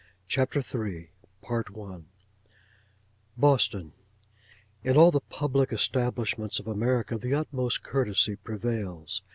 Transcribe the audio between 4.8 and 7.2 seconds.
In all the public establishments of America,